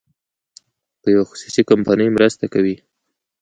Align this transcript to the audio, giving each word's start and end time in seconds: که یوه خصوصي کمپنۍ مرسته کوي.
که 1.01 1.07
یوه 1.13 1.25
خصوصي 1.29 1.61
کمپنۍ 1.69 2.07
مرسته 2.15 2.45
کوي. 2.53 2.75